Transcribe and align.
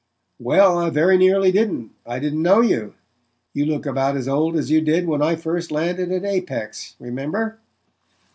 "Well, 0.39 0.79
I 0.79 0.89
very 0.89 1.15
nearly 1.19 1.51
didn't. 1.51 1.91
I 2.07 2.17
didn't 2.17 2.41
know 2.41 2.61
you. 2.61 2.95
You 3.53 3.67
look 3.67 3.85
about 3.85 4.17
as 4.17 4.27
old 4.27 4.55
as 4.55 4.71
you 4.71 4.81
did 4.81 5.05
when 5.05 5.21
I 5.21 5.35
first 5.35 5.71
landed 5.71 6.11
at 6.11 6.25
Apex 6.25 6.95
remember?" 6.99 7.59